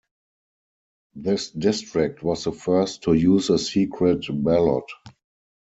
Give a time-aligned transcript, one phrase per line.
[1.13, 4.85] This district was the first to use a secret ballot.